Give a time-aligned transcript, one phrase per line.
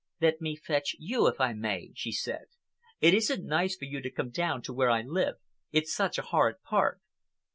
[0.19, 2.45] "Let me fetch you, if I may," she said.
[3.01, 5.35] "It isn't nice for you to come down to where I live.
[5.71, 6.99] It's such a horrid part."